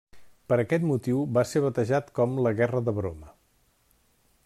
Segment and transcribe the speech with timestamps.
[0.51, 3.31] Per aquest motiu, va ser batejat com la Guerra de broma.